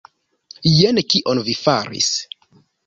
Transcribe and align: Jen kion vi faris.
Jen 0.77 1.03
kion 1.15 1.45
vi 1.51 1.59
faris. 1.63 2.13